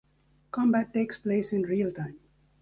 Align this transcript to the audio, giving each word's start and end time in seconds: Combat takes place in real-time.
Combat 0.49 0.91
takes 0.95 1.19
place 1.19 1.53
in 1.53 1.61
real-time. 1.61 2.17